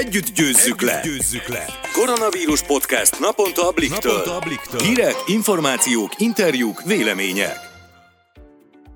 [0.00, 1.00] Együtt győzzük, Együtt le.
[1.04, 1.64] győzzük le!
[1.92, 4.12] Koronavírus podcast naponta a Bliktől.
[4.12, 4.80] Naponta a Bliktől.
[4.80, 7.56] Hírek, információk, interjúk, vélemények.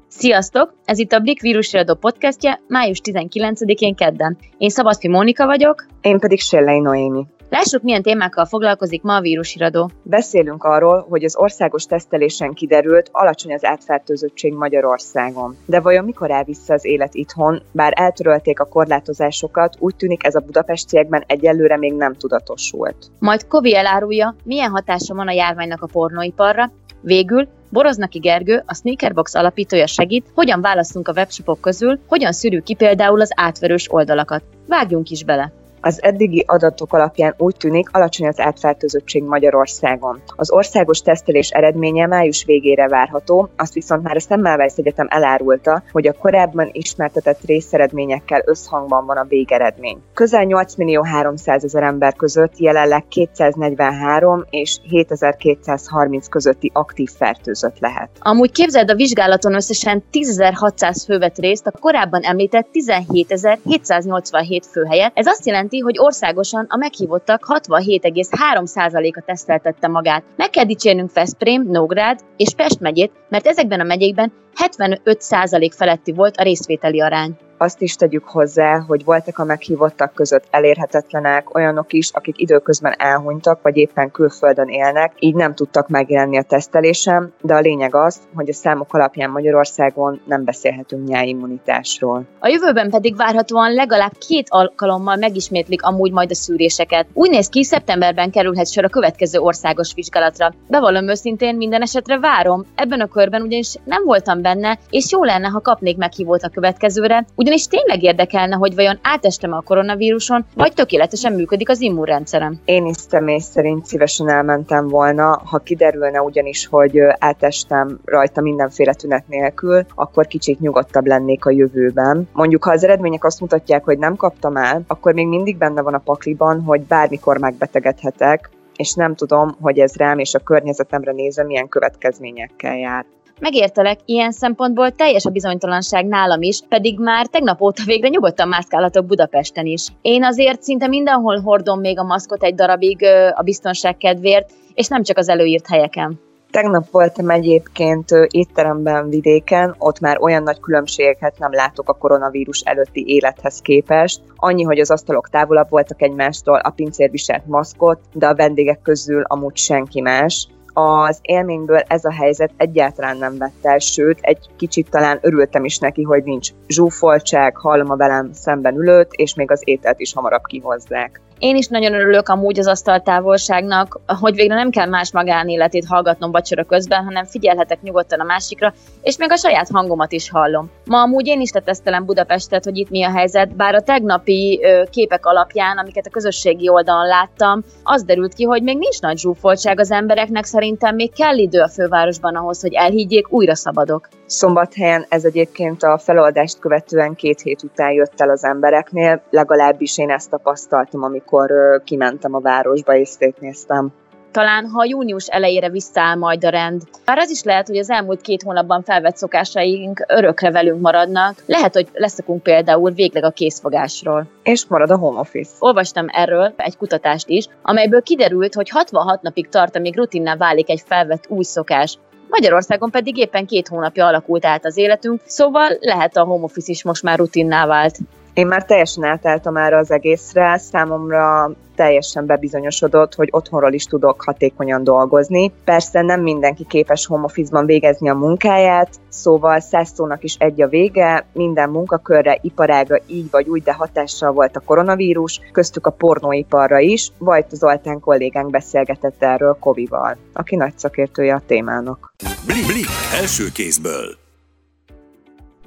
[0.08, 0.74] Sziasztok!
[0.84, 4.38] Ez itt a Blik vírusradó podcastje május 19-én kedden.
[4.58, 5.86] Én Szabadfi Mónika vagyok.
[6.00, 7.26] Én pedig Sellei Noémi.
[7.48, 9.90] Lássuk, milyen témákkal foglalkozik ma a vírusiradó.
[10.02, 15.56] Beszélünk arról, hogy az országos tesztelésen kiderült, alacsony az átfertőzöttség Magyarországon.
[15.66, 17.62] De vajon mikor áll vissza az élet itthon?
[17.72, 22.96] Bár eltörölték a korlátozásokat, úgy tűnik ez a budapestiekben egyelőre még nem tudatosult.
[23.18, 26.70] Majd Kovi elárulja, milyen hatása van a járványnak a pornóiparra,
[27.00, 32.74] Végül Boroznaki Gergő, a Sneakerbox alapítója segít, hogyan választunk a webshopok közül, hogyan szűrjük ki
[32.74, 34.42] például az átverős oldalakat.
[34.66, 35.52] Vágjunk is bele!
[35.86, 40.22] Az eddigi adatok alapján úgy tűnik, alacsony az átfertőzöttség Magyarországon.
[40.36, 46.06] Az országos tesztelés eredménye május végére várható, azt viszont már a Semmelweis Egyetem elárulta, hogy
[46.06, 49.98] a korábban ismertetett részeredményekkel összhangban van a végeredmény.
[50.14, 58.10] Közel 8 millió 300 ezer ember között jelenleg 243 és 7230 közötti aktív fertőzött lehet.
[58.18, 65.12] Amúgy képzeld, a vizsgálaton összesen 10.600 fő vett részt a korábban említett 17.787 fő helyett.
[65.14, 70.24] Ez azt jelenti, jelenti, hogy országosan a meghívottak 67,3%-a teszteltette magát.
[70.36, 74.32] Meg kell dicsérnünk Veszprém, Nógrád és Pest megyét, mert ezekben a megyékben
[74.64, 77.36] 75% feletti volt a részvételi arány.
[77.58, 83.62] Azt is tegyük hozzá, hogy voltak a meghívottak között elérhetetlenek, olyanok is, akik időközben elhunytak,
[83.62, 88.48] vagy éppen külföldön élnek, így nem tudtak megjelenni a tesztelésem, de a lényeg az, hogy
[88.48, 92.24] a számok alapján Magyarországon nem beszélhetünk nyáimmunitásról.
[92.38, 97.06] A jövőben pedig várhatóan legalább két alkalommal megismétlik amúgy majd a szűréseket.
[97.12, 100.52] Úgy néz ki, szeptemberben kerülhet sor a következő országos vizsgálatra.
[100.68, 102.64] Bevallom őszintén, minden esetre várom.
[102.74, 107.24] Ebben a körben ugyanis nem voltam benne, és jó lenne, ha kapnék meghívót a következőre,
[107.46, 112.60] ugyanis tényleg érdekelne, hogy vajon átestem a koronavíruson, vagy tökéletesen működik az immunrendszerem.
[112.64, 119.28] Én is személy szerint szívesen elmentem volna, ha kiderülne ugyanis, hogy átestem rajta mindenféle tünet
[119.28, 122.28] nélkül, akkor kicsit nyugodtabb lennék a jövőben.
[122.32, 125.94] Mondjuk, ha az eredmények azt mutatják, hogy nem kaptam el, akkor még mindig benne van
[125.94, 131.44] a pakliban, hogy bármikor megbetegedhetek, és nem tudom, hogy ez rám és a környezetemre nézve
[131.44, 133.04] milyen következményekkel jár.
[133.40, 139.06] Megértelek, ilyen szempontból teljes a bizonytalanság nálam is, pedig már tegnap óta végre nyugodtan mászkálhatok
[139.06, 139.88] Budapesten is.
[140.02, 143.04] Én azért szinte mindenhol hordom még a maszkot egy darabig
[143.34, 146.20] a biztonság kedvéért, és nem csak az előírt helyeken.
[146.50, 153.04] Tegnap voltam egyébként étteremben vidéken, ott már olyan nagy különbségeket nem látok a koronavírus előtti
[153.06, 154.20] élethez képest.
[154.36, 159.22] Annyi, hogy az asztalok távolabb voltak egymástól, a pincér viselt maszkot, de a vendégek közül
[159.22, 164.90] amúgy senki más az élményből ez a helyzet egyáltalán nem vett el, sőt, egy kicsit
[164.90, 169.60] talán örültem is neki, hogy nincs zsúfoltság, hallom a velem szemben ülőt, és még az
[169.64, 171.20] ételt is hamarabb kihozzák.
[171.38, 176.64] Én is nagyon örülök amúgy az asztaltávolságnak, hogy végre nem kell más magánéletét hallgatnom vacsora
[176.64, 180.70] közben, hanem figyelhetek nyugodtan a másikra, és még a saját hangomat is hallom.
[180.84, 184.60] Ma amúgy én is tetesztelem Budapestet, hogy itt mi a helyzet, bár a tegnapi
[184.90, 189.80] képek alapján, amiket a közösségi oldalon láttam, az derült ki, hogy még nincs nagy zsúfoltság
[189.80, 194.08] az embereknek, szerintem még kell idő a fővárosban ahhoz, hogy elhiggyék, újra szabadok.
[194.26, 200.10] Szombathelyen ez egyébként a feloldást követően két hét után jött el az embereknél, legalábbis én
[200.10, 201.52] ezt tapasztaltam, amikor
[201.84, 203.92] kimentem a városba és szétnéztem
[204.36, 206.82] talán ha június elejére visszaáll majd a rend.
[207.04, 211.34] Már az is lehet, hogy az elmúlt két hónapban felvett szokásaink örökre velünk maradnak.
[211.46, 214.26] Lehet, hogy leszakunk például végleg a készfogásról.
[214.42, 215.50] És marad a home office.
[215.58, 220.82] Olvastam erről egy kutatást is, amelyből kiderült, hogy 66 napig tart, amíg rutinná válik egy
[220.86, 221.98] felvett új szokás.
[222.28, 226.82] Magyarországon pedig éppen két hónapja alakult át az életünk, szóval lehet a home office is
[226.82, 227.98] most már rutinná vált.
[228.36, 234.84] Én már teljesen átálltam erre az egészre, számomra teljesen bebizonyosodott, hogy otthonról is tudok hatékonyan
[234.84, 235.52] dolgozni.
[235.64, 241.26] Persze nem mindenki képes home office-ban végezni a munkáját, szóval száz is egy a vége,
[241.32, 247.10] minden munkakörre, iparágra így vagy úgy, de hatással volt a koronavírus, köztük a pornóiparra is.
[247.18, 252.14] Vajta Zoltán kollégánk beszélgetett erről Kovival, aki nagy szakértője a témának.
[252.46, 252.88] Blik, Blik
[253.20, 254.25] első kézből.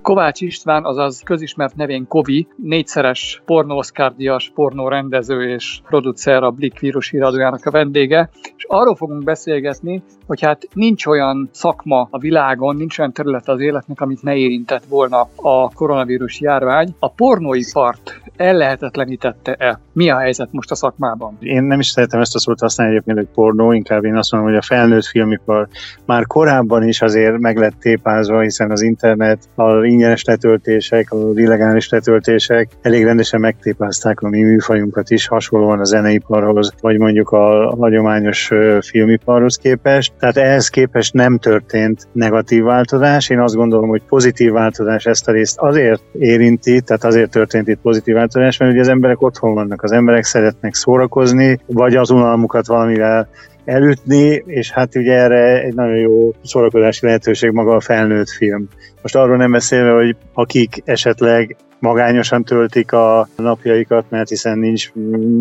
[0.02, 7.66] Kovács István, azaz közismert nevén Kovi, négyszeres pornószkárdias pornórendező és producer a Blik vírus híradójának
[7.66, 13.14] a vendége, és arról fogunk beszélgetni, hogy hát nincs olyan szakma a világon, nincs olyan
[13.14, 16.96] terület az életnek, amit ne érintett volna a koronavírus járvány.
[17.00, 19.80] A pornóipart ellehetetlenítette-e?
[19.94, 21.38] Mi a helyzet most a szakmában?
[21.40, 24.50] Én nem is szeretem ezt a szót használni egyébként, hogy pornó, inkább én azt mondom,
[24.50, 25.68] hogy a felnőtt filmipar
[26.06, 31.90] már korábban is azért meg lett tépázva, hiszen az internet, a ingyenes letöltések, az illegális
[31.90, 38.52] letöltések elég rendesen megtépázták a mi műfajunkat is, hasonlóan a zeneiparhoz, vagy mondjuk a hagyományos
[38.80, 40.14] filmiparhoz képest.
[40.20, 43.30] Tehát ehhez képest nem történt negatív változás.
[43.30, 47.82] Én azt gondolom, hogy pozitív változás ezt a részt azért érinti, tehát azért történt itt
[47.82, 52.68] pozitív változás, mert ugye az emberek otthon vannak, az emberek szeretnek szórakozni, vagy az unalmukat
[52.68, 53.30] valamivel
[53.70, 58.68] elütni, és hát ugye erre egy nagyon jó szórakozási lehetőség maga a felnőtt film.
[59.02, 64.92] Most arról nem beszélve, hogy akik esetleg magányosan töltik a napjaikat, mert hiszen nincs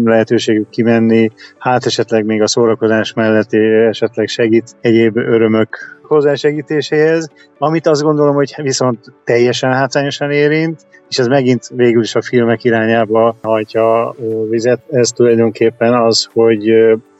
[0.04, 3.52] lehetőségük kimenni, hát esetleg még a szórakozás mellett
[3.88, 11.26] esetleg segít egyéb örömök hozzásegítéséhez, amit azt gondolom, hogy viszont teljesen hátrányosan érint, és ez
[11.26, 14.14] megint végül is a filmek irányába hajtja
[14.50, 14.80] vizet.
[14.90, 16.70] Ez tulajdonképpen az, hogy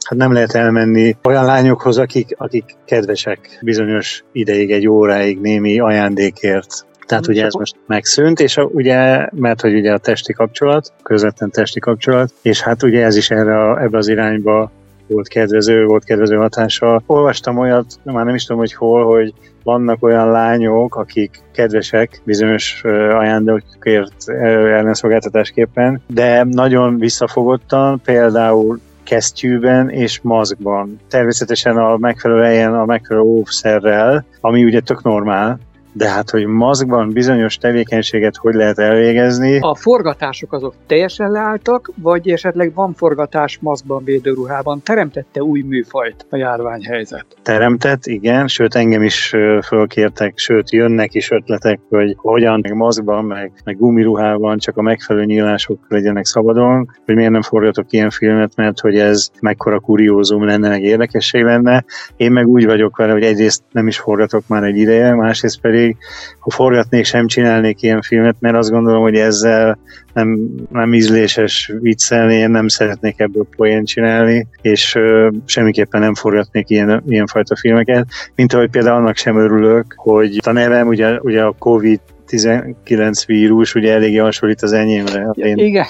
[0.05, 6.87] hát nem lehet elmenni olyan lányokhoz, akik, akik kedvesek bizonyos ideig, egy óráig némi ajándékért.
[7.09, 11.49] Tehát ugye ez most megszűnt, és a, ugye, mert hogy ugye a testi kapcsolat, közvetlen
[11.49, 14.71] testi kapcsolat, és hát ugye ez is erre a, ebbe az irányba
[15.07, 17.01] volt kedvező, volt kedvező hatása.
[17.05, 19.33] Olvastam olyat, már nem is tudom, hogy hol, hogy
[19.63, 22.81] vannak olyan lányok, akik kedvesek bizonyos
[23.11, 30.99] ajándékokért ellenszolgáltatásképpen, de nagyon visszafogottan, például kesztyűben és maszkban.
[31.07, 35.59] Természetesen a megfelelő helyen a megfelelő óvszerrel, ami ugye tök normál,
[35.93, 39.59] de hát, hogy maszkban bizonyos tevékenységet hogy lehet elvégezni.
[39.59, 44.81] A forgatások azok teljesen leálltak, vagy esetleg van forgatás maszkban, védőruhában?
[44.83, 47.25] Teremtette új műfajt a járványhelyzet?
[47.43, 53.51] Teremtett, igen, sőt engem is fölkértek, sőt jönnek is ötletek, hogy hogyan, meg maszkban, meg,
[53.63, 58.79] meg gumiruhában csak a megfelelő nyílások legyenek szabadon, hogy miért nem forgatok ilyen filmet, mert
[58.79, 61.85] hogy ez mekkora kuriózum lenne, meg érdekesség lenne.
[62.15, 65.78] Én meg úgy vagyok vele, hogy egyrészt nem is forgatok már egy ideje, másrészt pedig
[65.79, 65.95] még,
[66.39, 69.77] ha forgatnék, sem csinálnék ilyen filmet, mert azt gondolom, hogy ezzel
[70.13, 70.39] nem,
[70.71, 77.25] nem ízléses viccelni, én nem szeretnék ebből poén csinálni, és ö, semmiképpen nem forgatnék ilyen
[77.25, 81.99] fajta filmeket, mint ahogy például annak sem örülök, hogy a nevem ugye, ugye a COVID
[82.25, 85.29] 19 vírus ugye eléggé hasonlít az enyémre.
[85.33, 85.85] Én, Igen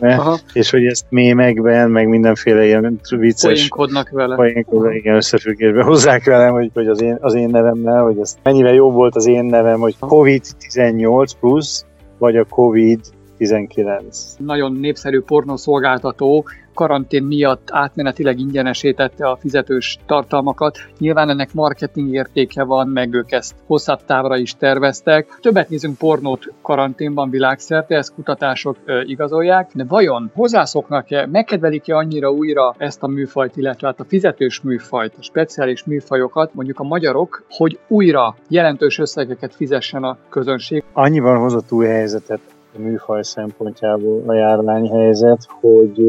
[0.00, 0.38] Aha.
[0.52, 3.58] és hogy ezt mémekben, meg mindenféle ilyen vicces...
[3.58, 4.34] Poénkodnak vele.
[4.34, 8.74] Poénkodnak, igen, összefüggésben hozzák velem, hogy, hogy az, én, az én nevemmel, hogy ez mennyivel
[8.74, 11.84] jobb volt az én nevem, hogy COVID-18 plusz,
[12.18, 13.00] vagy a COVID
[13.36, 14.34] 19.
[14.38, 16.44] Nagyon népszerű pornószolgáltató
[16.80, 20.78] karantén miatt átmenetileg ingyenesítette a fizetős tartalmakat.
[20.98, 25.38] Nyilván ennek marketing értéke van, meg ők ezt hosszabb távra is terveztek.
[25.40, 33.02] Többet nézünk pornót karanténban világszerte, ezt kutatások igazolják, de vajon hozzászoknak-e, megkedvelik-e annyira újra ezt
[33.02, 38.36] a műfajt, illetve hát a fizetős műfajt, a speciális műfajokat, mondjuk a magyarok, hogy újra
[38.48, 40.84] jelentős összegeket fizessen a közönség?
[40.92, 42.40] Annyiban hozott új helyzetet
[42.76, 46.02] a műfaj szempontjából a járványhelyzet, hogy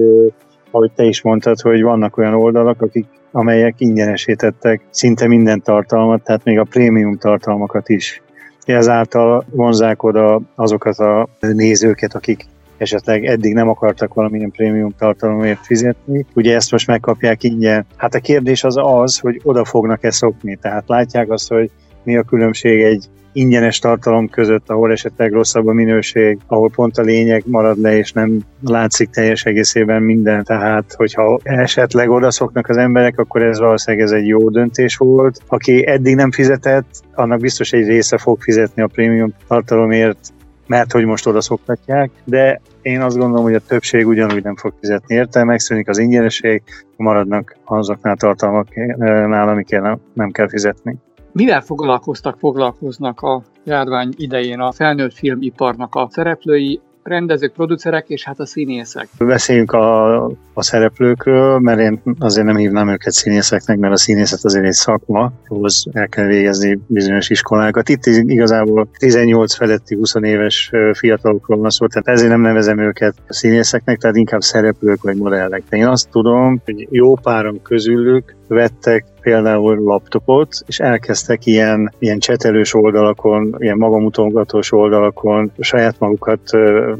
[0.71, 6.43] ahogy te is mondtad, hogy vannak olyan oldalak, akik amelyek ingyenesítettek szinte minden tartalmat, tehát
[6.43, 8.21] még a prémium tartalmakat is.
[8.65, 12.45] Ezáltal vonzák oda azokat a nézőket, akik
[12.77, 16.25] esetleg eddig nem akartak valamilyen prémium tartalomért fizetni.
[16.33, 17.85] Ugye ezt most megkapják ingyen.
[17.95, 20.55] Hát a kérdés az az, hogy oda fognak-e szokni.
[20.55, 21.69] Tehát látják azt, hogy
[22.03, 27.01] mi a különbség egy ingyenes tartalom között, ahol esetleg rosszabb a minőség, ahol pont a
[27.01, 30.43] lényeg marad le, és nem látszik teljes egészében minden.
[30.43, 35.39] Tehát, hogyha esetleg odaszoknak az emberek, akkor ez valószínűleg ez egy jó döntés volt.
[35.47, 40.19] Aki eddig nem fizetett, annak biztos egy része fog fizetni a prémium tartalomért,
[40.67, 44.73] mert hogy most oda szoktatják, de én azt gondolom, hogy a többség ugyanúgy nem fog
[44.79, 46.63] fizetni érte, megszűnik az ingyenesség,
[46.95, 50.97] maradnak azoknál tartalmaknál, amikkel nem kell fizetni.
[51.33, 58.39] Mivel foglalkoztak, foglalkoznak a járvány idején a felnőtt filmiparnak a szereplői, rendezők, producerek és hát
[58.39, 59.07] a színészek.
[59.17, 64.65] Beszéljünk a, a szereplőkről, mert én azért nem hívnám őket színészeknek, mert a színészet azért
[64.65, 67.89] egy szakma, ahhoz el kell végezni bizonyos iskolákat.
[67.89, 73.97] Itt igazából 18 feletti 20 éves fiatalokról van szó, tehát ezért nem nevezem őket színészeknek,
[73.97, 75.63] tehát inkább szereplők vagy modellek.
[75.69, 82.19] De én azt tudom, hogy jó párom közülük vettek például laptopot, és elkezdtek ilyen, ilyen
[82.19, 86.39] csetelős oldalakon, ilyen magamutogatós oldalakon saját magukat,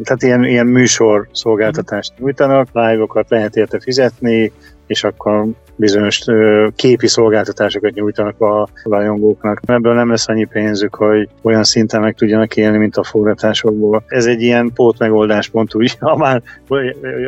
[0.04, 4.52] tehát ilyen, ilyen műsor szolgáltatást nyújtanak, live-okat lehet érte fizetni,
[4.88, 6.24] és akkor bizonyos
[6.76, 9.62] képi szolgáltatásokat nyújtanak a rajongóknak.
[9.66, 14.04] Ebből nem lesz annyi pénzük, hogy olyan szinten meg tudjanak élni, mint a forgatásokból.
[14.08, 16.42] Ez egy ilyen pótmegoldás pont úgy, ha már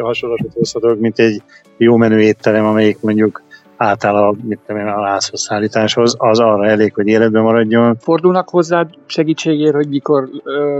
[0.02, 1.42] hasonlatot hozhatok, mint egy
[1.78, 3.44] jó menő étterem, amelyik mondjuk
[3.84, 7.96] átáll a, mit tudom én, a lázhoz szállításhoz, az arra elég, hogy életben maradjon.
[8.00, 10.30] Fordulnak hozzád segítségért, hogy mikor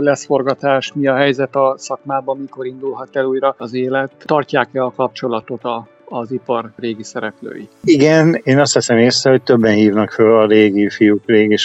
[0.00, 4.12] lesz forgatás, mi a helyzet a szakmában, mikor indulhat el újra az élet?
[4.24, 7.68] Tartják-e a kapcsolatot a az ipar régi szereplői.
[7.84, 11.56] Igen, én azt hiszem észre, hogy többen hívnak föl a régi fiúk, régi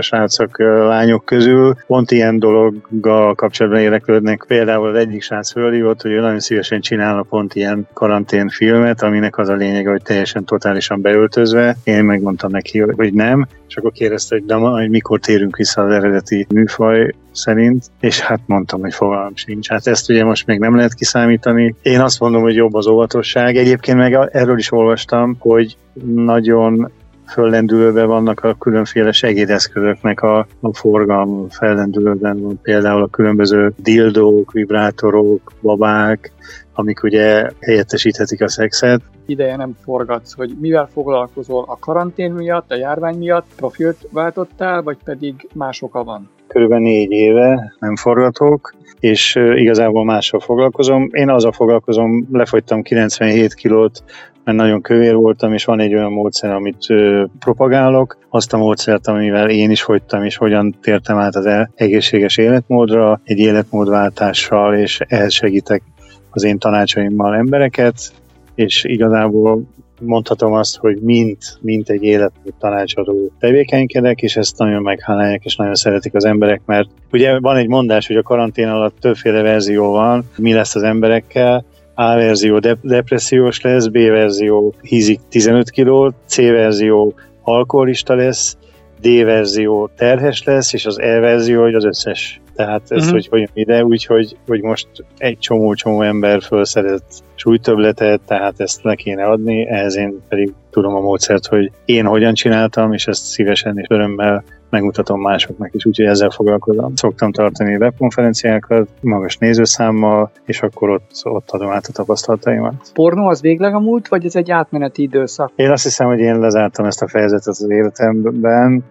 [0.00, 1.74] srácok, lányok közül.
[1.86, 4.44] Pont ilyen dologgal kapcsolatban érdeklődnek.
[4.48, 9.48] Például az egyik srác fölhívott, hogy ő nagyon szívesen csinálna pont ilyen karanténfilmet, aminek az
[9.48, 11.76] a lényege, hogy teljesen totálisan beöltözve.
[11.84, 15.92] Én megmondtam neki, hogy nem, és akkor kérdezte, hogy de majd mikor térünk vissza az
[15.92, 19.68] eredeti műfaj szerint, és hát mondtam, hogy fogalmam sincs.
[19.68, 21.74] Hát ezt ugye most még nem lehet kiszámítani.
[21.82, 23.56] Én azt mondom, hogy jobb az óvatosság.
[23.56, 25.76] Egyébként meg erről is olvastam, hogy
[26.14, 26.90] nagyon
[27.26, 35.52] föllendülőben vannak a különféle segédeszközöknek a, a forgalom fellendülőben van például a különböző dildók, vibrátorok,
[35.60, 36.32] babák,
[36.74, 39.00] amik ugye helyettesíthetik a szexet.
[39.26, 44.98] Ideje nem forgatsz, hogy mivel foglalkozol a karantén miatt, a járvány miatt, profilt váltottál, vagy
[45.04, 46.30] pedig más oka van?
[46.46, 51.08] Körülbelül négy éve nem forgatok, és igazából mással foglalkozom.
[51.12, 54.02] Én azzal foglalkozom, lefogytam 97 kilót,
[54.44, 59.06] mert nagyon kövér voltam, és van egy olyan módszer, amit ö, propagálok, azt a módszert,
[59.06, 65.32] amivel én is fogytam, és hogyan tértem át az egészséges életmódra, egy életmódváltással, és ehhez
[65.32, 65.82] segítek
[66.30, 68.12] az én tanácsaimmal embereket,
[68.54, 69.62] és igazából
[70.00, 75.74] mondhatom azt, hogy mint, mint egy életmód tanácsadó tevékenykedek, és ezt nagyon meghálálják, és nagyon
[75.74, 80.24] szeretik az emberek, mert ugye van egy mondás, hogy a karantén alatt többféle verzió van,
[80.36, 86.36] mi lesz az emberekkel, a verzió de- depressziós lesz, B verzió hízik 15 kilót, C
[86.36, 88.56] verzió alkoholista lesz,
[89.00, 92.40] D verzió terhes lesz, és az E verzió, hogy az összes.
[92.54, 93.12] Tehát ez, uh-huh.
[93.12, 99.24] hogy hogyan ide, úgyhogy hogy most egy csomó-csomó ember felszedett súlytöbletet, tehát ezt le kéne
[99.24, 103.86] adni, ehhez én pedig tudom a módszert, hogy én hogyan csináltam, és ezt szívesen és
[103.88, 106.94] örömmel megmutatom másoknak is, úgyhogy ezzel foglalkozom.
[106.94, 112.74] Szoktam tartani webkonferenciákat, magas nézőszámmal, és akkor ott, ott adom át a tapasztalataimat.
[112.94, 115.52] Pornó az végleg a múlt, vagy ez egy átmeneti időszak?
[115.56, 118.84] Én azt hiszem, hogy én lezártam ezt a fejezetet az életemben,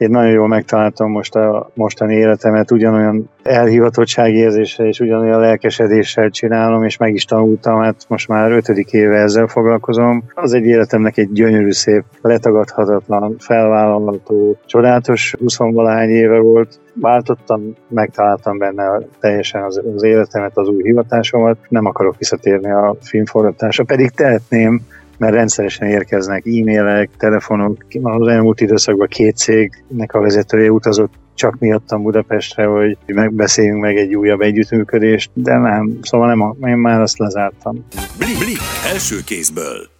[0.00, 6.96] én nagyon jól megtaláltam most a mostani életemet, ugyanolyan elhivatottságérzéssel és ugyanolyan lelkesedéssel csinálom, és
[6.96, 10.24] meg is tanultam, hát most már ötödik éve ezzel foglalkozom.
[10.34, 15.58] Az egy életemnek egy gyönyörű, szép, letagadhatatlan, felvállalható, csodálatos 20
[16.06, 16.80] éve volt.
[16.94, 21.56] Váltottam, megtaláltam benne teljesen az, az életemet, az új hivatásomat.
[21.68, 24.80] Nem akarok visszatérni a filmforgatásra, pedig tehetném,
[25.20, 27.86] mert rendszeresen érkeznek e-mailek, telefonok.
[28.02, 34.14] Az elmúlt időszakban két cégnek a vezetője utazott csak miattam Budapestre, hogy megbeszéljünk meg egy
[34.14, 37.86] újabb együttműködést, de nem, szóval nem, én már azt lezártam.
[38.18, 38.58] Blik,
[38.92, 39.99] első kézből.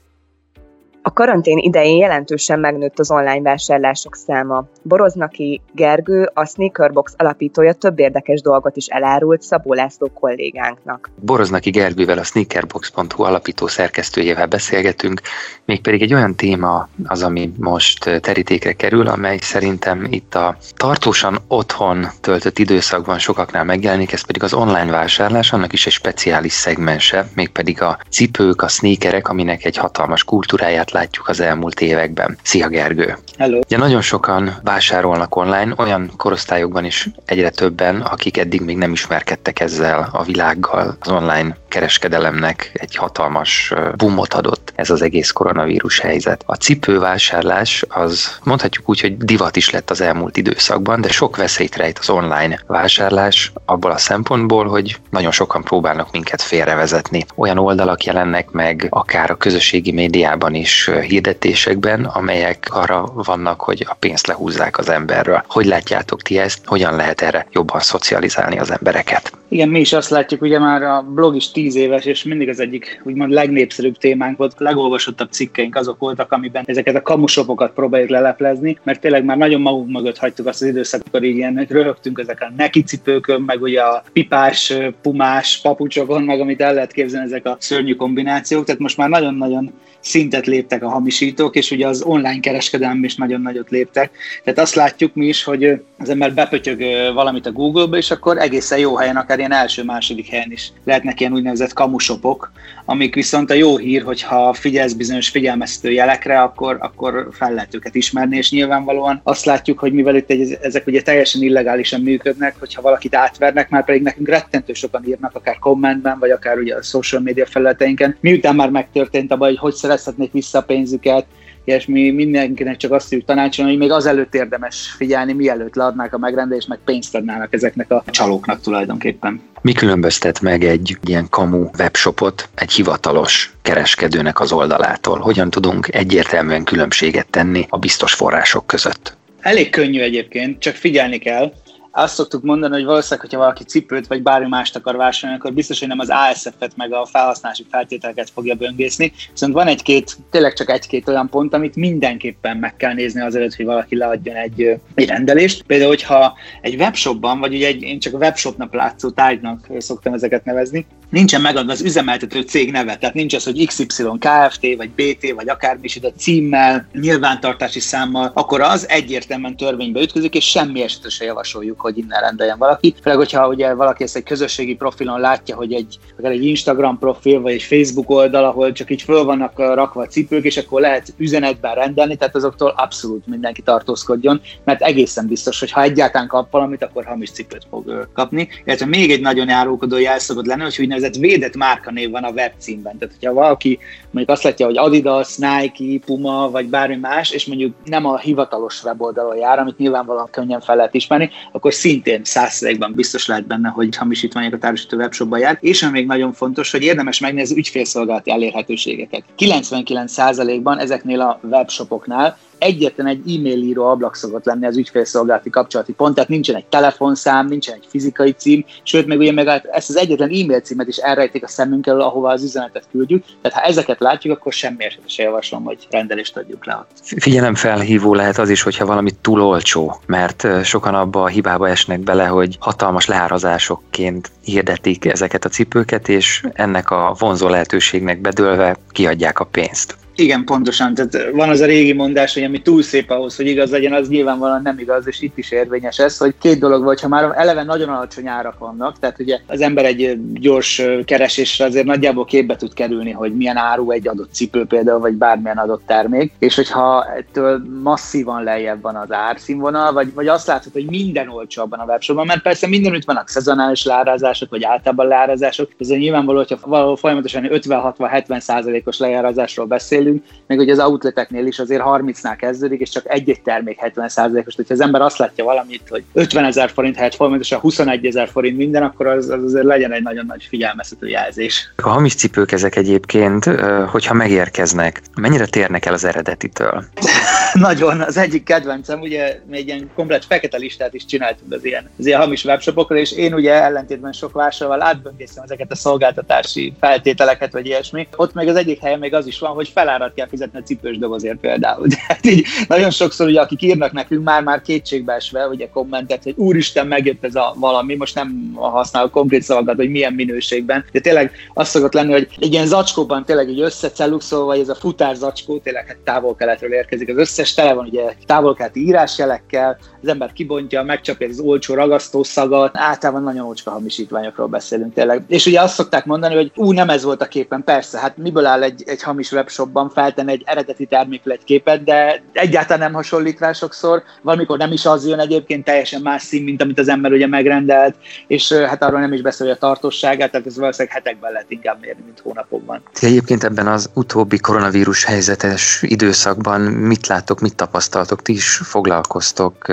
[1.11, 4.65] A karantén idején jelentősen megnőtt az online vásárlások száma.
[4.83, 11.11] Boroznaki Gergő, a Sneakerbox alapítója több érdekes dolgot is elárult Szabó László kollégánknak.
[11.21, 15.21] Boroznaki Gergővel a sneakerbox.hu alapító szerkesztőjével beszélgetünk,
[15.65, 22.07] mégpedig egy olyan téma az, ami most terítékre kerül, amely szerintem itt a tartósan otthon
[22.21, 27.83] töltött időszakban sokaknál megjelenik, ez pedig az online vásárlás, annak is egy speciális szegmense, mégpedig
[27.83, 32.39] a cipők, a sneakerek, aminek egy hatalmas kultúráját látjuk az elmúlt években.
[32.43, 33.17] Szia Gergő!
[33.39, 33.59] Hello!
[33.59, 39.61] Ugye nagyon sokan vásárolnak online, olyan korosztályokban is egyre többen, akik eddig még nem ismerkedtek
[39.61, 40.97] ezzel a világgal.
[41.01, 46.43] Az online kereskedelemnek egy hatalmas boomot adott ez az egész koronavírus helyzet.
[46.47, 51.77] A cipővásárlás az mondhatjuk úgy, hogy divat is lett az elmúlt időszakban, de sok veszélyt
[51.77, 57.27] rejt az online vásárlás abból a szempontból, hogy nagyon sokan próbálnak minket félrevezetni.
[57.35, 63.95] Olyan oldalak jelennek meg, akár a közösségi médiában is hirdetésekben, amelyek arra vannak, hogy a
[63.95, 65.45] pénzt lehúzzák az emberről.
[65.49, 66.59] Hogy látjátok ti ezt?
[66.65, 69.40] Hogyan lehet erre jobban szocializálni az embereket?
[69.53, 72.61] Igen, mi is azt látjuk, ugye már a blog is tíz éves, és mindig az
[72.61, 78.79] egyik úgymond legnépszerűbb témánk volt, legolvasottabb cikkeink azok voltak, amiben ezeket a kamusopokat próbáljuk leleplezni,
[78.83, 82.53] mert tényleg már nagyon magunk mögött hagytuk azt az időszakot, amikor ilyen röhögtünk ezek a
[82.57, 87.95] nekicipőkön, meg ugye a pipás, pumás papucsokon, meg amit el lehet képzelni ezek a szörnyű
[87.95, 93.15] kombinációk, tehát most már nagyon-nagyon szintet léptek a hamisítók, és ugye az online kereskedelem is
[93.15, 94.11] nagyon nagyot léptek.
[94.45, 96.79] Tehát azt látjuk mi is, hogy az ember bepötyög
[97.15, 101.33] valamit a Google-ba, és akkor egészen jó helyen akár ilyen első-második helyen is lehetnek ilyen
[101.33, 102.53] úgynevezett kamusopok,
[102.85, 107.95] amik viszont a jó hír, hogyha figyelsz bizonyos figyelmeztető jelekre, akkor, akkor fel lehet őket
[107.95, 112.83] ismerni, és nyilvánvalóan azt látjuk, hogy mivel itt egy, ezek ugye teljesen illegálisan működnek, hogyha
[112.83, 117.21] valakit átvernek, már pedig nekünk rettentő sokan írnak, akár kommentben, vagy akár ugye a social
[117.21, 121.27] media felületeinken, miután már megtörtént a baj, hogy hogy szerezhetnék vissza a pénzüket,
[121.75, 126.19] és mi mindenkinek csak azt tudjuk tanácsolni, hogy még azelőtt érdemes figyelni, mielőtt leadnák a
[126.19, 129.41] megrendelést, meg pénzt adnának ezeknek a csalóknak tulajdonképpen.
[129.63, 135.19] Mi különböztet meg egy ilyen kamu webshopot egy hivatalos kereskedőnek az oldalától?
[135.19, 139.17] Hogyan tudunk egyértelműen különbséget tenni a biztos források között?
[139.41, 141.53] Elég könnyű egyébként, csak figyelni kell
[141.91, 145.79] azt szoktuk mondani, hogy valószínűleg, hogyha valaki cipőt vagy bármi mást akar vásárolni, akkor biztos,
[145.79, 149.13] hogy nem az ASF-et meg a felhasználási feltételeket fogja böngészni.
[149.31, 153.65] Viszont van egy-két, tényleg csak egy-két olyan pont, amit mindenképpen meg kell nézni azelőtt, hogy
[153.65, 155.63] valaki leadjon egy, egy rendelést.
[155.63, 160.45] Például, hogyha egy webshopban, vagy ugye egy, én csak a webshopnak látszó tárgynak szoktam ezeket
[160.45, 163.85] nevezni, nincsen megadva az üzemeltető cég neve, tehát nincs az, hogy XY
[164.19, 164.77] Kft.
[164.77, 170.45] vagy BT, vagy akármi is a címmel, nyilvántartási számmal, akkor az egyértelműen törvénybe ütközik, és
[170.45, 172.95] semmi esetre se javasoljuk, hogy innen rendeljen valaki.
[173.03, 177.41] Főleg, hogyha ugye valaki ezt egy közösségi profilon látja, hogy egy, akár egy Instagram profil,
[177.41, 181.15] vagy egy Facebook oldal, ahol csak így föl vannak rakva a cipők, és akkor lehet
[181.17, 186.83] üzenetben rendelni, tehát azoktól abszolút mindenki tartózkodjon, mert egészen biztos, hogy ha egyáltalán kap valamit,
[186.83, 188.49] akkor hamis cipőt fog kapni.
[188.65, 192.99] Illetve még egy nagyon járókodó jel szokott lenni, hogy úgynevezett védett márkanév van a webcímben.
[192.99, 193.79] Tehát, hogyha valaki
[194.11, 198.85] mondjuk azt látja, hogy Adidas, Nike, Puma, vagy bármi más, és mondjuk nem a hivatalos
[198.85, 203.97] weboldalon jár, amit nyilvánvalóan könnyen fel lehet ismerni, akkor szintén százszerékban biztos lehet benne, hogy
[203.97, 205.59] hamisítványokat árusító webshopba jár.
[205.61, 209.23] És ami még nagyon fontos, hogy érdemes megnézni ügyfélszolgálati elérhetőségeket.
[209.39, 216.15] 99%-ban ezeknél a webshopoknál egyetlen egy e-mail író ablak szokott lenni az ügyfélszolgálati kapcsolati pont,
[216.15, 220.29] tehát nincsen egy telefonszám, nincsen egy fizikai cím, sőt, még ugye meg ezt az egyetlen
[220.29, 223.25] e-mail címet is elrejtik a szemünk elől, ahova az üzenetet küldjük.
[223.43, 226.91] Tehát ha ezeket látjuk, akkor semmi esetre se javaslom, hogy rendelést adjuk le ott.
[227.03, 232.01] Figyelem felhívó lehet az is, hogyha valami túl olcsó, mert sokan abba a hibába esnek
[232.01, 239.39] bele, hogy hatalmas leárazásokként hirdetik ezeket a cipőket, és ennek a vonzó lehetőségnek bedőlve kiadják
[239.41, 239.97] a pénzt.
[240.21, 240.95] Igen, pontosan.
[240.95, 244.09] Tehát van az a régi mondás, hogy ami túl szép ahhoz, hogy igaz legyen, az
[244.09, 247.63] nyilvánvalóan nem igaz, és itt is érvényes ez, hogy két dolog vagy, ha már eleve
[247.63, 252.75] nagyon alacsony árak vannak, tehát ugye az ember egy gyors keresésre azért nagyjából képbe tud
[252.75, 257.63] kerülni, hogy milyen áru egy adott cipő például, vagy bármilyen adott termék, és hogyha ettől
[257.83, 262.27] masszívan lejjebb van az árszínvonal, vagy, vagy azt látod, hogy minden olcsó abban a webshopban,
[262.27, 268.41] mert persze mindenütt vannak szezonális leárazások, vagy általában leárazások, ez nyilvánvaló, hogyha valahol folyamatosan 50-60-70
[268.41, 273.41] százalékos leárazásról beszélünk, beszélünk, még hogy az outleteknél is azért 30-nál kezdődik, és csak egy-egy
[273.43, 274.55] termék 70%-os.
[274.55, 278.57] Hogyha az ember azt látja valamit, hogy 50 ezer forint helyett folyamatosan 21 ezer forint
[278.57, 281.73] minden, akkor az, az azért legyen egy nagyon nagy figyelmeztető jelzés.
[281.77, 283.45] A hamis cipők ezek egyébként,
[283.91, 286.85] hogyha megérkeznek, mennyire térnek el az eredetitől?
[287.61, 288.01] nagyon.
[288.01, 292.21] Az egyik kedvencem, ugye még ilyen komplet fekete listát is csináltunk az ilyen, az ilyen
[292.21, 298.09] hamis webshopokra, és én ugye ellentétben sok vásárlóval átböngészem ezeket a szolgáltatási feltételeket, vagy ilyesmi.
[298.17, 300.99] Ott még az egyik helyen még az is van, hogy felárat kell fizetni a cipős
[300.99, 301.87] dobozért például.
[301.93, 306.87] De hát így nagyon sokszor, ugye, akik írnak nekünk már-már kétségbeesve, ugye kommentet, hogy úristen,
[306.87, 311.71] megjött ez a valami, most nem használok konkrét szavakat, hogy milyen minőségben, de tényleg azt
[311.71, 315.87] szokott lenni, hogy egy ilyen zacskóban tényleg egy összecelluxol, vagy ez a futár zacskó tényleg
[315.87, 321.41] hát távol-keletről érkezik az összes, tele van ugye távol-keleti írásjelekkel, az ember kibontja, megcsapja az
[321.41, 325.23] olcsó ragasztószagat, általában nagyon ócska hamisítványokról beszélünk tényleg.
[325.29, 328.47] És ugye azt szokták mondani, hogy ú, nem ez volt a képen, persze, hát miből
[328.47, 333.39] áll egy, egy hamis webshopban feltenni egy eredeti termékről egy képet, de egyáltalán nem hasonlít
[333.39, 337.13] rá sokszor, valamikor nem is az jön egyébként, teljesen más szín, mint amit az ember
[337.13, 337.95] ugye megrendelt,
[338.27, 342.03] és hát arról nem is beszél, a tartóságát, tehát ez valószínűleg hetekben lehet inkább mérni,
[342.05, 342.83] mint hónapokban.
[343.01, 349.67] Egyébként ebben az utóbbi koronavírus helyzetes időszakban mit látok, mit tapasztaltok, ti is foglalkoztok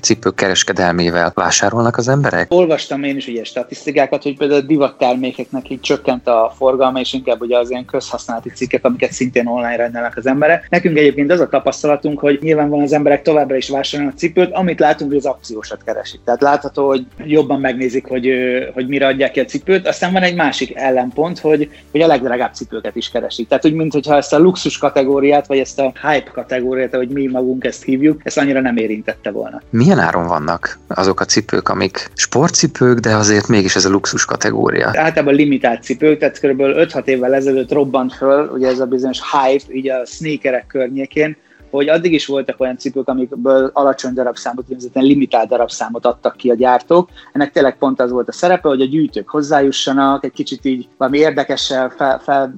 [0.00, 2.52] cipők kereskedelmével vásárolnak az emberek?
[2.52, 7.40] Olvastam én is ugye statisztikákat, hogy például a divattermékeknek így csökkent a forgalma, és inkább
[7.40, 10.66] ugye az ilyen közhasználati cikkek, amiket szintén online rendelnek az emberek.
[10.70, 15.10] Nekünk egyébként az a tapasztalatunk, hogy nyilvánvalóan az emberek továbbra is vásárolnak cipőt, amit látunk,
[15.10, 16.20] hogy az akciósat keresik.
[16.24, 18.28] Tehát látható, hogy jobban megnézik, hogy,
[18.74, 19.88] hogy mire adják ki a cipőt.
[19.88, 23.48] Aztán van egy másik ellenpont, hogy, hogy a legdrágább cipőket is keresik.
[23.48, 27.64] Tehát úgy, mintha ezt a luxus kategóriát, vagy ezt a hype kategóriát, hogy mi magunk
[27.64, 29.62] ezt hívjuk, ezt annyira nem érintette volna.
[29.70, 34.86] Milyen áron vannak azok a cipők, amik sportcipők, de azért mégis ez a luxus kategória?
[34.86, 36.60] Általában limitált cipők, tehát kb.
[36.60, 41.36] 5-6 évvel ezelőtt robbant föl, ugye ez a bizonyos hype, így a sneakerek környékén,
[41.76, 46.54] hogy addig is voltak olyan cipők, amikből alacsony darabszámot, úgynevezett limitált darabszámot adtak ki a
[46.54, 47.08] gyártók.
[47.32, 51.18] Ennek tényleg pont az volt a szerepe, hogy a gyűjtők hozzájussanak, egy kicsit így valami
[51.18, 52.54] érdekessel fel,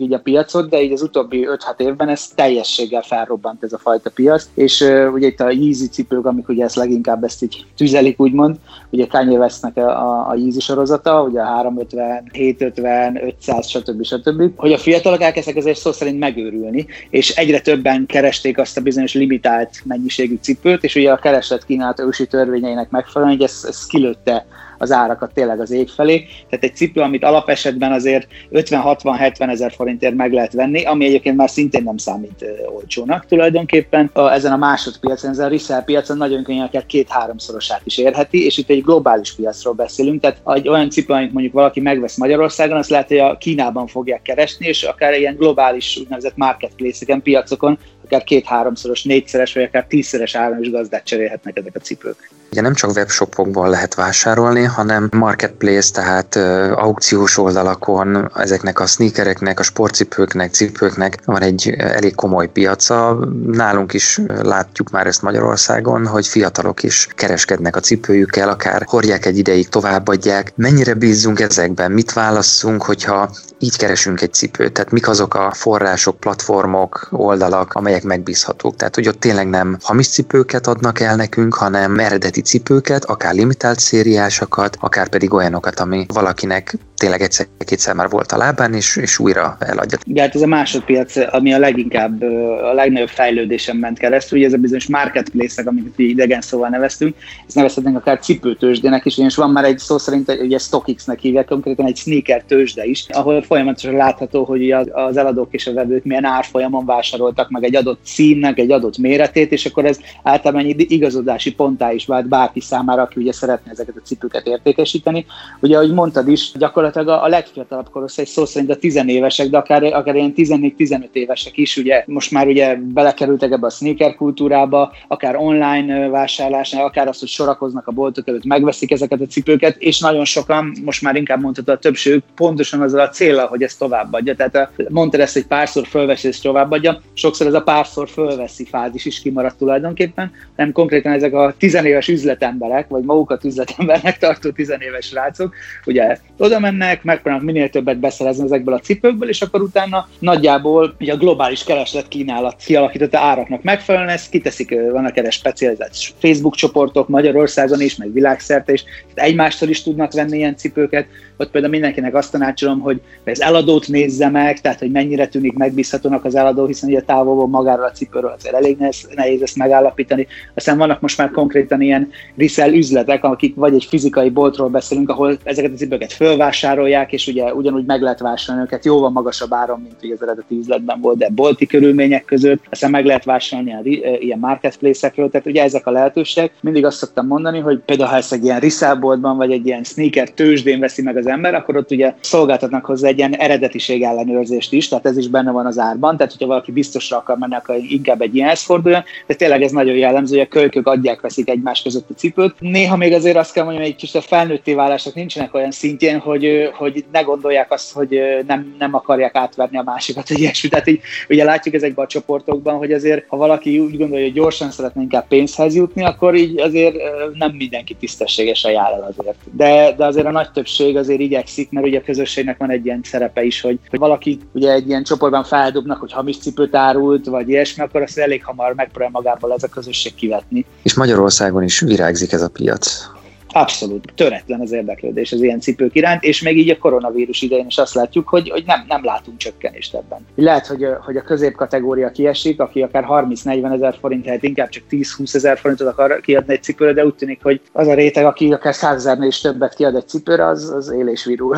[0.00, 4.10] így a piacot, de így az utóbbi 5-6 évben ez teljességgel felrobbant ez a fajta
[4.10, 8.20] piac, és uh, ugye itt a Yeezy cipők, amik ugye ezt leginkább ezt így tüzelik,
[8.20, 8.56] úgymond,
[8.90, 14.04] ugye Kanye Westnek a, a, a Yeezy sorozata, ugye a 350, 750, 500%, stb.
[14.04, 14.50] stb.
[14.56, 19.14] Hogy a fiatalok elkezdtek ezért szó szerint megőrülni, és egyre többen keresték azt a bizonyos
[19.14, 24.46] limitált mennyiségű cipőt, és ugye a kereslet kínálat ősi törvényeinek megfelelően, hogy ez, ez kilőtte
[24.78, 26.26] az árakat tényleg az ég felé.
[26.48, 31.50] Tehát egy cipő, amit alapesetben azért 50-60-70 ezer forintért meg lehet venni, ami egyébként már
[31.50, 32.44] szintén nem számít
[32.74, 34.10] olcsónak tulajdonképpen.
[34.14, 38.70] Ezen a másodpiacon, ezen a resell piacon nagyon könnyen akár két-háromszorosát is érheti, és itt
[38.70, 43.08] egy globális piacról beszélünk, tehát egy olyan cipő, amit mondjuk valaki megvesz Magyarországon, azt lehet,
[43.08, 49.54] hogy a Kínában fogják keresni, és akár ilyen globális úgynevezett marketplace-eken, piacokon akár két-háromszoros, négyszeres,
[49.54, 52.30] vagy akár tízszeres áron is gazdát cserélhetnek ezek a cipők.
[52.50, 56.36] Ugye nem csak webshopokból lehet vásárolni, hanem marketplace, tehát
[56.76, 63.28] aukciós oldalakon ezeknek a sneakereknek, a sportcipőknek, cipőknek van egy elég komoly piaca.
[63.46, 69.38] Nálunk is látjuk már ezt Magyarországon, hogy fiatalok is kereskednek a cipőjükkel, akár hordják egy
[69.38, 70.52] ideig, továbbadják.
[70.56, 71.92] Mennyire bízzunk ezekben?
[71.92, 73.30] Mit válasszunk, hogyha
[73.64, 74.72] így keresünk egy cipőt?
[74.72, 78.76] Tehát mik azok a források, platformok, oldalak, amelyek megbízhatók?
[78.76, 83.78] Tehát, hogy ott tényleg nem hamis cipőket adnak el nekünk, hanem eredeti cipőket, akár limitált
[83.78, 89.56] szériásokat, akár pedig olyanokat, ami valakinek tényleg egyszer-kétszer már volt a lábán, és, és újra
[89.58, 89.98] eladja.
[90.04, 92.22] Igen, hát ez a másodpiac, ami a leginkább,
[92.62, 97.56] a legnagyobb fejlődésen ment keresztül, ugye ez a bizonyos marketplace amit idegen szóval neveztünk, ezt
[97.56, 101.96] nevezhetnénk akár cipőtősdének is, és van már egy szó szerint, ugye StockX-nek hívják, konkrétan egy
[101.96, 107.50] sneaker tőzsde is, ahol folyamatosan látható, hogy az eladók és a vevők milyen árfolyamon vásároltak
[107.50, 112.06] meg egy adott címnek, egy adott méretét, és akkor ez általában egy igazodási pontá is
[112.06, 115.26] vált bárki számára, aki ugye szeretne ezeket a cipőket értékesíteni.
[115.60, 120.14] Ugye, ahogy mondtad is, gyakorlatilag a legfiatalabb korosztály szó szerint a tizenévesek, de akár, akár
[120.14, 126.08] ilyen 14-15 évesek is, ugye most már ugye belekerültek ebbe a sneaker kultúrába, akár online
[126.08, 130.72] vásárlásnál, akár azt, hogy sorakoznak a boltok előtt, megveszik ezeket a cipőket, és nagyon sokan,
[130.84, 134.34] most már inkább mondható a többség, pontosan azzal a célra, hogy ezt továbbadja.
[134.34, 139.20] Tehát mondta ezt, hogy párszor fölveszi és továbbadja, sokszor ez a párszor fölveszi fázis is
[139.20, 145.54] kimaradt tulajdonképpen, nem konkrétan ezek a tizenéves üzletemberek, vagy magukat üzletembernek tartó tizenéves rácok,
[145.86, 151.12] ugye oda mennek, megpróbálnak minél többet beszerezni ezekből a cipőkből, és akkor utána nagyjából ugye
[151.12, 157.80] a globális kereslet kínálat kialakította áraknak megfelelően, ezt kiteszik, vannak erre specializált Facebook csoportok Magyarországon
[157.80, 162.80] is, meg világszerte is, egymástól is tudnak venni ilyen cipőket, ott például mindenkinek azt tanácsolom,
[162.80, 163.00] hogy
[163.32, 167.84] az eladót nézze meg, tehát hogy mennyire tűnik megbízhatónak az eladó, hiszen ugye távolból magáról
[167.84, 170.26] a cipőről azért elég nehéz, nehéz ezt megállapítani.
[170.54, 175.38] Aztán vannak most már konkrétan ilyen resell üzletek, akik vagy egy fizikai boltról beszélünk, ahol
[175.44, 179.94] ezeket a cipőket fölvásárolják, és ugye ugyanúgy meg lehet vásárolni őket jóval magasabb áron, mint
[180.02, 185.30] ugye az eredeti üzletben volt, de bolti körülmények között, aztán meg lehet vásárolni ilyen marketplace-ekről,
[185.30, 186.52] tehát ugye ezek a lehetőségek.
[186.60, 189.84] Mindig azt szoktam mondani, hogy például ha ezt egy ilyen resell boltban, vagy egy ilyen
[189.84, 194.72] sneaker tőzsdén veszi meg az ember, akkor ott ugye szolgáltatnak hozzá egy ilyen eredetiség ellenőrzést
[194.72, 197.76] is, tehát ez is benne van az árban, tehát hogyha valaki biztosra akar menni, akkor
[197.88, 201.82] inkább egy ilyenhez forduljon, de tényleg ez nagyon jellemző, hogy a kölykök adják, veszik egymás
[201.82, 202.54] között a cipőt.
[202.58, 206.18] Néha még azért azt kell mondjam, hogy egy kicsit a felnőtté válások nincsenek olyan szintjén,
[206.18, 210.68] hogy, hogy ne gondolják azt, hogy nem, nem akarják átverni a másikat, hogy ilyesmi.
[210.68, 214.70] Tehát így, ugye látjuk ezekben a csoportokban, hogy azért, ha valaki úgy gondolja, hogy gyorsan
[214.70, 216.96] szeretne inkább pénzhez jutni, akkor így azért
[217.38, 219.36] nem mindenki tisztességesen jár el azért.
[219.52, 223.02] De, de azért a nagy többség azért igyekszik, mert ugye a közösségnek van egy ilyen
[223.04, 227.48] szerepe is, hogy, hogy valaki ugye egy ilyen csoportban feldobnak, hogy hamis cipőt árult, vagy
[227.48, 230.64] ilyesmi, akkor azt elég hamar megpróbál magából ez a közösség kivetni.
[230.82, 233.12] És Magyarországon is virágzik ez a piac.
[233.56, 237.78] Abszolút töretlen az érdeklődés az ilyen cipők iránt, és még így a koronavírus idején is
[237.78, 240.26] azt látjuk, hogy, hogy nem, nem látunk csökkenést ebben.
[240.34, 245.34] Lehet, hogy, hogy a középkategória kiesik, aki akár 30-40 ezer forint helyett inkább csak 10-20
[245.34, 248.74] ezer forintot akar kiadni egy cipőre, de úgy tűnik, hogy az a réteg, aki akár
[248.74, 251.56] 100 ezernél is többet kiad egy cipőre, az, az él és virul.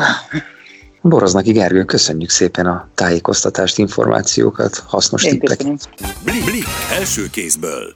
[1.09, 5.57] Boroznaki Gergő, köszönjük szépen a tájékoztatást, információkat, hasznos Én tippek.
[6.23, 6.65] Blik, Blik
[6.97, 7.95] első kézből.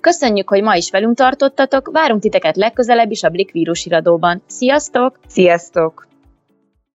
[0.00, 4.42] Köszönjük, hogy ma is velünk tartottatok, várunk titeket legközelebb is a Blik vírusiradóban.
[4.46, 5.18] Sziasztok!
[5.26, 6.06] Sziasztok!